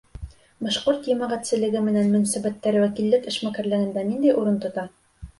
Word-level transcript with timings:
—Башҡорт 0.67 1.09
йәмәғәтселеге 1.09 1.83
менән 1.89 2.09
мөнәсәбәттәр 2.13 2.77
вәкиллек 2.83 3.27
эшмәкәрлегендә 3.33 4.05
ниндәй 4.07 4.33
урын 4.41 4.57
тота? 4.65 4.87